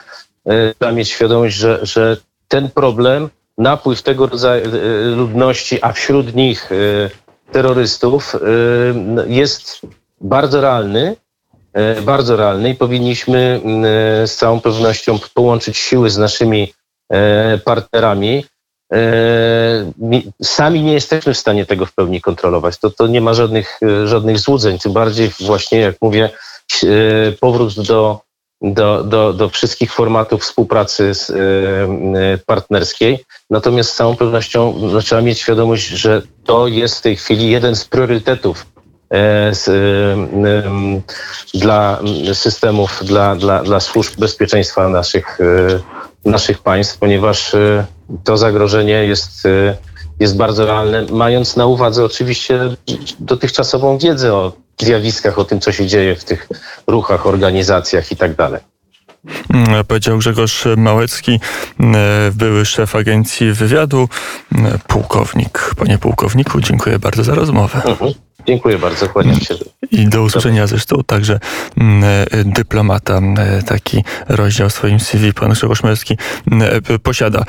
trzeba 0.80 0.92
mieć 0.92 1.10
świadomość, 1.10 1.56
że, 1.56 1.80
że 1.82 2.18
ten 2.48 2.70
problem, 2.70 3.30
napływ 3.58 4.02
tego 4.02 4.28
rodzaju 4.28 4.66
ludności, 5.16 5.80
a 5.82 5.92
wśród 5.92 6.36
nich 6.36 6.70
terrorystów 7.54 8.36
jest 9.28 9.82
bardzo 10.22 10.62
realny, 10.62 11.16
bardzo 12.02 12.36
realny 12.36 12.70
i 12.70 12.76
powinniśmy 12.76 13.62
z 14.26 14.36
całą 14.36 14.62
pewnością 14.62 15.20
połączyć 15.34 15.78
siły 15.78 16.10
z 16.10 16.18
naszymi 16.18 16.74
partnerami. 17.66 18.46
Sami 20.44 20.82
nie 20.82 20.94
jesteśmy 20.94 21.34
w 21.34 21.38
stanie 21.38 21.66
tego 21.66 21.86
w 21.86 21.94
pełni 21.94 22.22
kontrolować. 22.22 22.78
To, 22.78 22.90
to 22.90 23.08
nie 23.08 23.22
ma 23.22 23.34
żadnych, 23.34 23.80
żadnych 24.06 24.40
złudzeń. 24.40 24.80
Tym 24.80 24.94
bardziej 24.94 25.32
właśnie, 25.40 25.80
jak 25.80 25.96
mówię, 26.02 26.30
powrót 27.40 27.82
do, 27.82 28.22
do, 28.64 29.04
do, 29.04 29.34
do 29.34 29.50
wszystkich 29.50 29.94
formatów 29.94 30.42
współpracy 30.42 31.12
partnerskiej. 32.46 33.26
Natomiast 33.50 33.90
z 33.90 33.96
całą 33.96 34.16
pewnością 34.16 34.74
no, 34.80 35.02
trzeba 35.02 35.22
mieć 35.22 35.40
świadomość, 35.40 35.88
że 35.88 36.22
to 36.44 36.68
jest 36.68 36.98
w 36.98 37.02
tej 37.02 37.16
chwili 37.16 37.50
jeden 37.50 37.76
z 37.76 37.86
priorytetów 37.86 38.66
z, 39.52 39.70
dla 41.54 42.00
systemów, 42.34 43.02
dla, 43.04 43.36
dla, 43.36 43.64
dla 43.64 43.80
służb 43.80 44.20
bezpieczeństwa 44.20 44.90
naszych, 44.90 45.40
naszych 46.26 46.60
państw, 46.60 46.98
ponieważ 46.98 47.56
to 48.24 48.38
zagrożenie 48.38 49.06
jest, 49.06 49.44
jest 50.20 50.38
bardzo 50.38 50.66
realne, 50.66 51.06
mając 51.12 51.56
na 51.56 51.66
uwadze 51.66 52.06
oczywiście 52.06 52.60
dotychczasową 53.20 53.98
wiedzę 53.98 54.34
o 54.34 54.63
zjawiskach, 54.84 55.40
o 55.40 55.46
tym, 55.46 55.60
co 55.60 55.72
się 55.72 55.88
dzieje 55.88 56.16
w 56.16 56.24
tych 56.24 56.48
ruchach, 56.88 57.28
organizacjach 57.28 58.12
i 58.12 58.16
tak 58.16 58.36
dalej. 58.36 58.62
Powiedział 59.88 60.18
Grzegorz 60.18 60.64
Małecki, 60.78 61.40
były 62.34 62.66
szef 62.66 62.96
agencji 62.96 63.54
wywiadu, 63.54 64.10
pułkownik. 64.88 65.72
Panie 65.78 65.98
pułkowniku, 65.98 66.62
dziękuję 66.62 67.00
bardzo 67.00 67.24
za 67.24 67.36
rozmowę. 67.36 67.82
Mhm. 67.86 68.14
Dziękuję 68.48 68.78
bardzo, 68.78 69.10
kłaniam 69.10 69.40
się. 69.40 69.56
I 69.92 70.08
do 70.08 70.22
usłyszenia 70.22 70.68
zresztą 70.68 71.04
także 71.06 71.40
dyplomata. 72.46 73.22
Taki 73.66 74.04
rozdział 74.30 74.70
w 74.70 74.74
swoim 74.74 75.00
CV 75.00 75.34
pan 75.34 75.52
Grzegorz 75.52 75.84
Małecki 75.84 76.18
posiada. 77.04 77.44